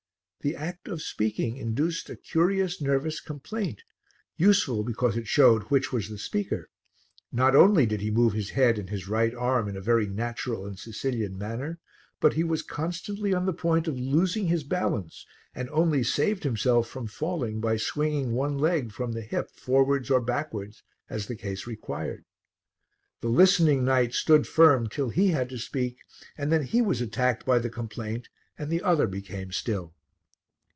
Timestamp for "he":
8.01-8.09, 12.33-12.43, 25.09-25.27, 26.63-26.81